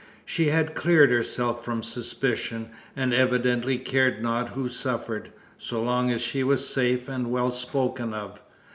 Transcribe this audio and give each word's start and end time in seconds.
She 0.25 0.47
had 0.47 0.73
cleared 0.73 1.11
herself 1.11 1.63
from 1.63 1.83
suspicion, 1.83 2.71
and 2.95 3.13
evidently 3.13 3.77
cared 3.77 4.19
not 4.19 4.49
who 4.49 4.67
suffered, 4.67 5.29
so 5.59 5.79
long 5.83 6.09
as 6.09 6.23
she 6.23 6.43
was 6.43 6.67
safe 6.67 7.07
and 7.07 7.29
well 7.29 7.51
spoken 7.51 8.11
of. 8.11 8.39